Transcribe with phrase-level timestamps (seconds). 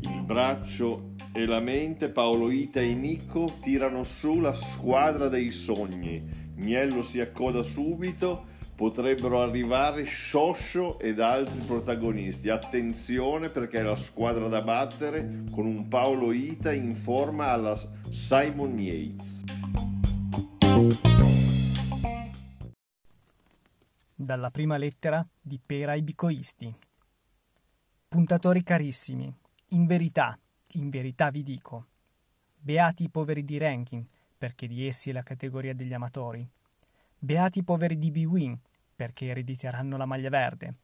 [0.00, 6.22] Il braccio e la mente, Paolo Ita e Nico tirano su la squadra dei sogni.
[6.54, 12.48] Miello si accoda subito, potrebbero arrivare Scioscio ed altri protagonisti.
[12.48, 17.78] Attenzione perché è la squadra da battere con un Paolo Ita in forma alla
[18.08, 19.44] Simon Yates.
[24.22, 26.72] Dalla prima lettera di Pera ai Bicoisti.
[28.06, 29.34] Puntatori carissimi,
[29.70, 30.38] in verità,
[30.74, 31.86] in verità vi dico,
[32.56, 34.06] beati i poveri di ranking,
[34.38, 36.48] perché di essi è la categoria degli amatori.
[37.18, 38.56] Beati i poveri di B-Win,
[38.94, 40.74] perché erediteranno la maglia verde.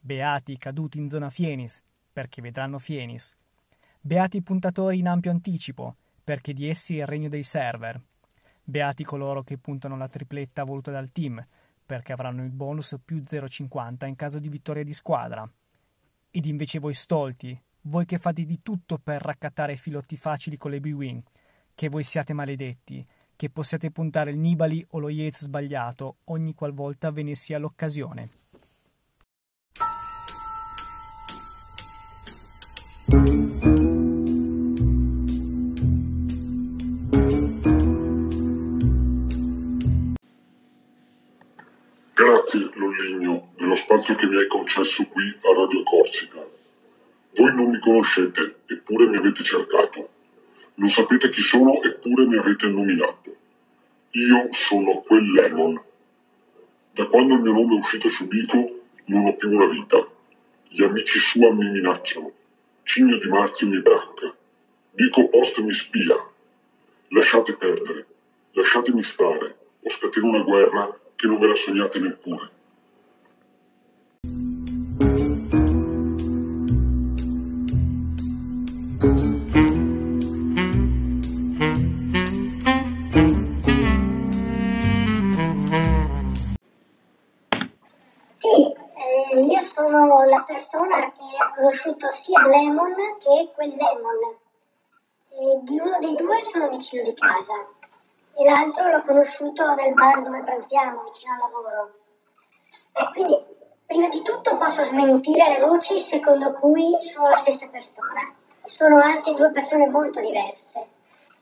[0.00, 3.36] Beati i caduti in zona Fienis, perché vedranno Fienis.
[4.00, 5.94] Beati i puntatori in ampio anticipo,
[6.24, 8.02] perché di essi è il regno dei server.
[8.64, 11.46] Beati coloro che puntano la tripletta voluta dal team,
[11.92, 15.46] perché avranno il bonus più 0,50 in caso di vittoria di squadra.
[16.30, 20.80] Ed invece voi stolti, voi che fate di tutto per raccattare filotti facili con le
[20.80, 21.22] B-Wing,
[21.74, 27.10] che voi siate maledetti, che possiate puntare il Nibali o lo Yates sbagliato ogni qualvolta
[27.10, 28.30] ve ne sia l'occasione.
[42.52, 46.46] Grazie, Lolligno, dello spazio che mi hai concesso qui a Radio Corsica.
[47.34, 50.10] Voi non mi conoscete, eppure mi avete cercato.
[50.74, 53.36] Non sapete chi sono, eppure mi avete nominato.
[54.10, 55.80] Io sono quel Lemon.
[56.92, 60.06] Da quando il mio nome è uscito su Dico, non ho più una vita.
[60.68, 62.32] Gli amici sua mi minacciano.
[62.82, 64.34] Cigno di Marzio mi bracca.
[64.90, 66.16] Dico Post mi spia.
[67.08, 68.06] Lasciate perdere.
[68.50, 69.56] Lasciatemi stare.
[69.84, 72.50] O scateno una guerra che non ve la sognate neppure.
[89.32, 94.40] Eh, io sono la persona che ha conosciuto sia Lemon che quel Lemon.
[95.28, 97.54] E di uno dei due sono vicino di casa
[98.34, 101.92] e l'altro l'ho conosciuto nel bar dove pranziamo, vicino al lavoro.
[102.92, 103.44] E quindi,
[103.86, 108.34] prima di tutto, posso smentire le voci secondo cui sono la stessa persona.
[108.64, 110.88] Sono anzi due persone molto diverse.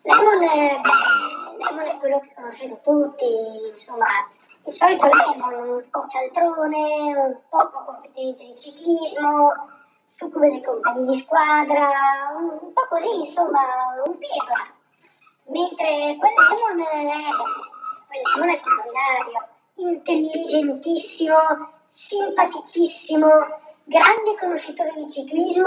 [0.03, 3.27] Lemon è, beh, Lemon è quello che conoscete tutti,
[3.71, 4.07] insomma,
[4.65, 9.53] il solito Lemon, un po' cialtrone, un poco competente di ciclismo,
[10.07, 11.89] succube dei compagni di squadra,
[12.37, 13.61] un po' così, insomma,
[14.05, 14.79] un pirla.
[15.51, 17.11] Mentre quell'Emon è,
[18.07, 21.35] quell'Emon è straordinario, intelligentissimo,
[21.89, 23.29] simpaticissimo,
[23.83, 25.67] grande conoscitore di ciclismo,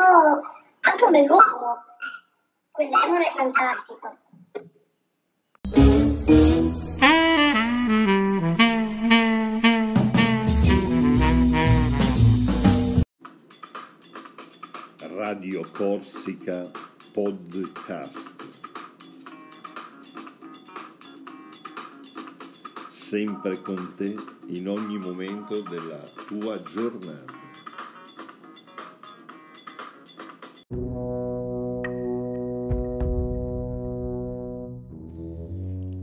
[0.79, 1.83] anche un bell'uomo.
[2.71, 4.17] Quell'Emon è fantastico.
[15.09, 16.71] Radio Corsica
[17.11, 18.42] Podcast.
[23.13, 24.15] Sempre con te
[24.47, 27.31] in ogni momento della tua giornata.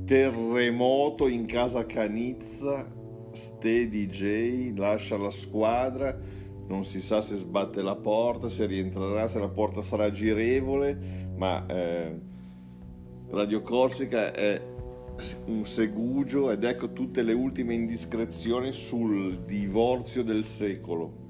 [0.06, 2.88] Terremoto in casa Canizza,
[3.32, 6.16] Ste DJ lascia la squadra,
[6.68, 11.66] non si sa se sbatte la porta, se rientrerà, se la porta sarà girevole, ma
[11.66, 12.20] eh,
[13.30, 14.78] Radio Corsica è
[15.46, 21.28] un segugio ed ecco tutte le ultime indiscrezioni sul divorzio del secolo.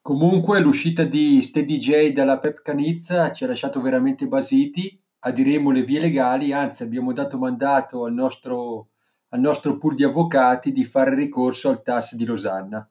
[0.00, 5.82] Comunque l'uscita di Steady J dalla Pep Canizza ci ha lasciato veramente basiti, adiremo le
[5.82, 8.90] vie legali, anzi abbiamo dato mandato al nostro,
[9.28, 12.86] al nostro pool di avvocati di fare ricorso al TAS di Losanna.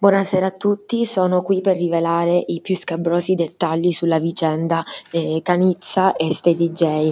[0.00, 6.14] Buonasera a tutti, sono qui per rivelare i più scabrosi dettagli sulla vicenda eh, Canizza
[6.14, 7.10] e Stay DJ.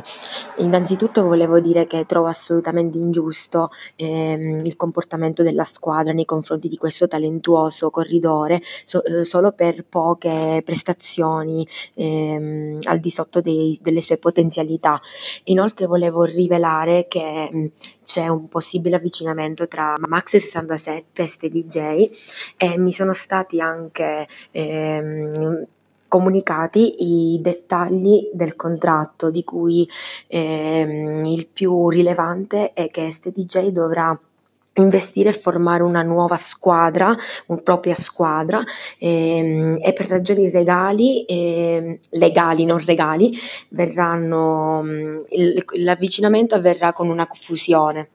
[0.59, 6.77] Innanzitutto volevo dire che trovo assolutamente ingiusto ehm, il comportamento della squadra nei confronti di
[6.77, 14.01] questo talentuoso corridore so, eh, solo per poche prestazioni ehm, al di sotto dei, delle
[14.01, 15.01] sue potenzialità.
[15.47, 17.71] Inoltre volevo rivelare che mh,
[18.05, 22.09] c'è un possibile avvicinamento tra Max 67 e Stay DJ
[22.57, 25.67] e mi sono stati anche ehm,
[26.09, 29.89] comunicati i dettagli del contratto, di cui
[30.29, 34.19] ehm, il più rilevante è che STDJ dovrà
[34.79, 37.15] investire e formare una nuova squadra,
[37.47, 38.63] una propria squadra
[38.99, 43.37] ehm, e per ragioni legali, ehm, legali non regali,
[43.71, 44.85] verranno,
[45.31, 48.11] il, l'avvicinamento avverrà con una fusione.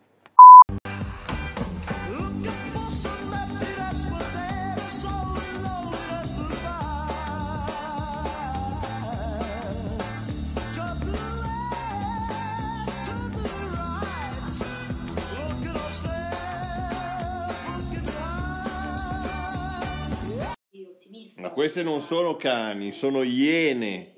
[21.61, 24.13] Queste non sono cani, sono iene.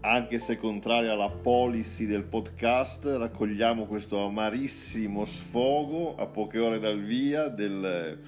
[0.00, 7.02] Anche se contraria alla policy del podcast, raccogliamo questo amarissimo sfogo a poche ore dal
[7.02, 8.20] via del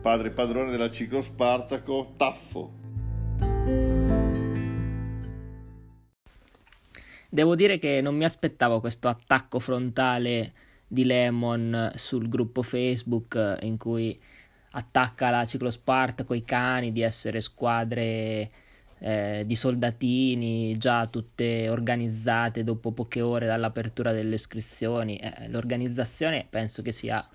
[0.00, 2.72] padre padrone della Ciclo Spartaco, Taffo.
[7.28, 13.76] Devo dire che non mi aspettavo questo attacco frontale di Lemon sul gruppo Facebook in
[13.76, 14.18] cui
[14.72, 18.48] attacca la Ciclospartaco i cani di essere squadre
[18.98, 25.16] eh, di soldatini già tutte organizzate dopo poche ore dall'apertura delle iscrizioni.
[25.16, 27.26] Eh, l'organizzazione penso che sia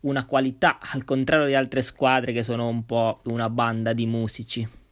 [0.00, 4.83] una qualità, al contrario di altre squadre che sono un po' una banda di musici.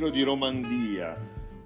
[0.00, 1.14] Giro di Romandia,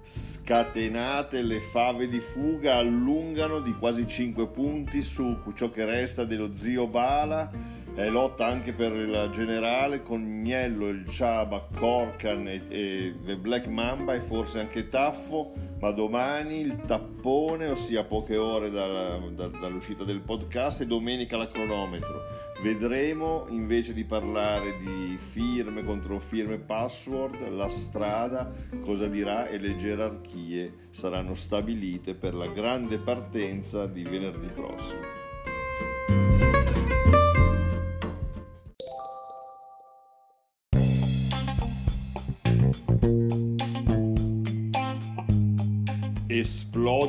[0.03, 6.53] scatenate le fave di fuga allungano di quasi 5 punti su ciò che resta dello
[6.53, 7.49] zio Bala.
[7.95, 14.15] E lotta anche per il generale con Gnello, il Ciaba, Corcan e, e Black Mamba
[14.15, 15.53] e forse anche Taffo,
[15.85, 21.47] ma domani il tappone, ossia poche ore dalla, da, dall'uscita del podcast e domenica la
[21.47, 22.23] cronometro.
[22.63, 28.51] Vedremo invece di parlare di firme contro firme password, la strada
[28.83, 35.24] cosa dirà e le gerarchie saranno stabilite per la grande partenza di venerdì prossimo.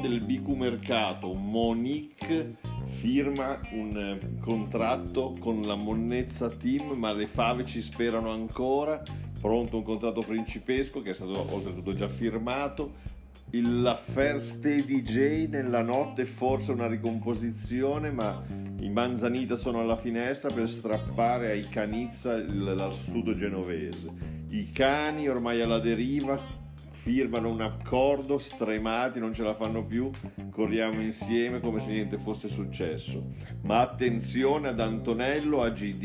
[0.06, 2.56] Esplode il bicumercato, Monique
[2.86, 9.02] firma un eh, contratto con la Monnezza Team, ma le fave ci sperano ancora,
[9.40, 13.14] pronto un contratto principesco che è stato oltretutto già firmato,
[13.50, 18.42] l'affair Stay DJ nella notte forse una ricomposizione, ma
[18.78, 24.10] i Manzanita sono alla finestra per strappare ai Canizza il, studio genovese.
[24.48, 26.65] I cani ormai alla deriva
[27.06, 30.10] firmano un accordo stremati, non ce la fanno più,
[30.50, 33.26] corriamo insieme come se niente fosse successo.
[33.62, 36.02] Ma attenzione ad Antonello AGD,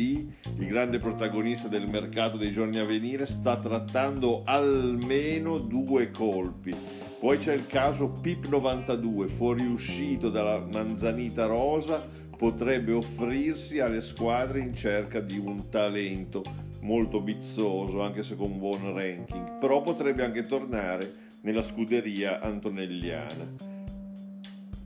[0.60, 6.76] il grande protagonista del mercato dei giorni a venire, sta trattando almeno due colpi.
[7.20, 12.08] Poi c'è il caso PIP 92, fuoriuscito dalla manzanita rosa,
[12.38, 18.94] potrebbe offrirsi alle squadre in cerca di un talento molto bizzoso, anche se con buon
[18.94, 23.70] ranking, però potrebbe anche tornare nella scuderia antonelliana.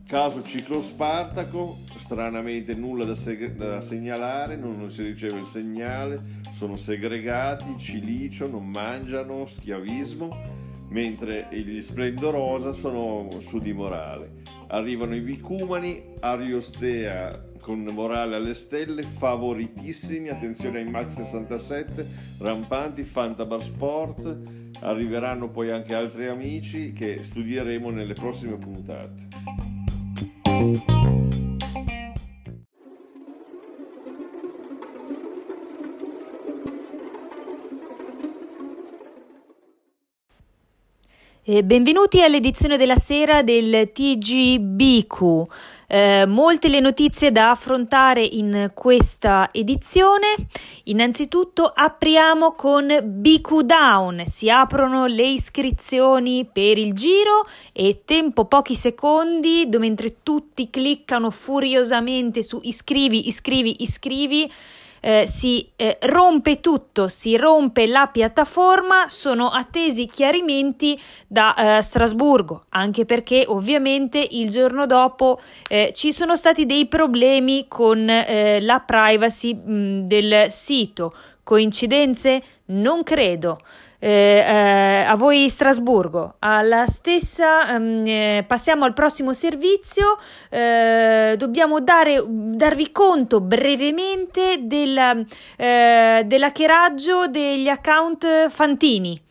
[0.06, 6.76] Caso Ciclo Spartaco, stranamente nulla da, seg- da, segnalare, non si riceve il segnale, sono
[6.76, 10.28] segregati, cilicio, non mangiano, schiavismo,
[10.90, 14.55] mentre gli Splendorosa sono su di morale.
[14.68, 22.06] Arrivano i Vicumani, Ariostea con morale alle stelle, favoritissimi, attenzione ai Max 67,
[22.38, 24.38] rampanti, Fantabar Sport,
[24.80, 29.26] arriveranno poi anche altri amici che studieremo nelle prossime puntate.
[41.62, 45.44] Benvenuti all'edizione della sera del TGBQ
[45.88, 50.26] Eh, molte le notizie da affrontare in questa edizione.
[50.84, 54.24] Innanzitutto apriamo con BQ Down.
[54.26, 62.42] Si aprono le iscrizioni per il giro e tempo pochi secondi mentre tutti cliccano furiosamente
[62.42, 64.50] su iscrivi, iscrivi, iscrivi
[65.06, 72.64] eh, si eh, rompe tutto, si rompe la piattaforma, sono attesi chiarimenti da eh, Strasburgo,
[72.70, 75.38] anche perché ovviamente il giorno dopo
[75.84, 81.14] eh, ci sono stati dei problemi con eh, la privacy mh, del sito.
[81.42, 82.42] Coincidenze?
[82.66, 83.58] Non credo
[83.98, 86.36] eh, eh, a voi Strasburgo.
[86.40, 90.16] Alla stessa, um, eh, passiamo al prossimo servizio.
[90.48, 99.25] Eh, dobbiamo dare, darvi conto brevemente del, dell'hackeraggio degli account Fantini.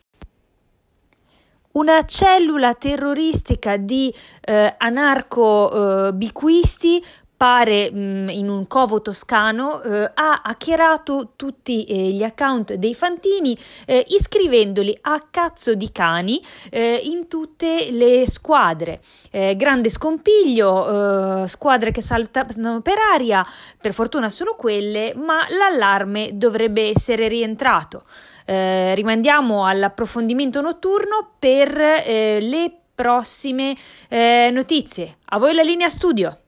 [1.76, 7.04] Una cellula terroristica di eh, anarco-biquisti
[7.36, 13.56] pare mh, in un covo toscano, eh, ha hackerato tutti eh, gli account dei fantini
[13.84, 19.00] eh, iscrivendoli a cazzo di cani eh, in tutte le squadre.
[19.30, 23.46] Eh, grande scompiglio, eh, squadre che saltano per aria,
[23.80, 28.04] per fortuna solo quelle, ma l'allarme dovrebbe essere rientrato.
[28.46, 33.76] rimandiamo all'approfondimento notturno per le prossime
[34.08, 35.16] notizie.
[35.30, 36.45] A voi la linea studio.